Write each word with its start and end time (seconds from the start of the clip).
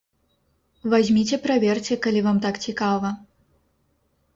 Вазьміце 0.93 1.39
праверце, 1.45 2.01
калі 2.09 2.19
вам 2.31 2.37
так 2.49 2.55
цікава. 2.67 3.17